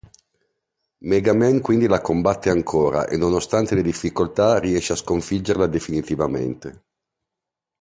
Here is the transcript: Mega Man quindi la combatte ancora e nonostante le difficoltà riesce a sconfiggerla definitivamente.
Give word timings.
Mega 1.03 1.31
Man 1.35 1.59
quindi 1.61 1.85
la 1.85 2.01
combatte 2.01 2.49
ancora 2.49 3.05
e 3.05 3.17
nonostante 3.17 3.75
le 3.75 3.83
difficoltà 3.83 4.57
riesce 4.57 4.93
a 4.93 4.95
sconfiggerla 4.95 5.67
definitivamente. 5.67 6.83